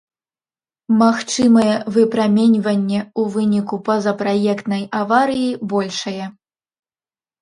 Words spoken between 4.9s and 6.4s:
аварыі большае.